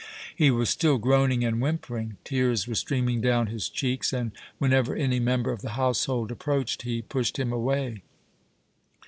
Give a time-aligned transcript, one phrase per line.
[0.35, 2.17] He was still groaning and whimpering.
[2.23, 7.03] Tears were streaming down his cheeks, and, whenever any member of the household approached, he
[7.03, 8.01] pushed him away.